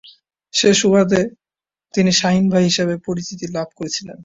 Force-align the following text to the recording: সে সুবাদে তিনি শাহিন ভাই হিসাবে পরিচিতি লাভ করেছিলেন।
সে 0.53 0.69
সুবাদে 0.73 1.21
তিনি 1.93 2.11
শাহিন 2.11 2.45
ভাই 2.53 2.63
হিসাবে 2.63 2.95
পরিচিতি 3.07 3.45
লাভ 3.55 3.67
করেছিলেন। 3.77 4.17